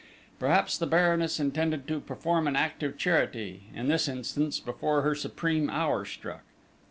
[0.39, 5.13] Perhaps the Baroness intended to perform an act of charity, in this instance, before her
[5.13, 6.41] supreme hour struck.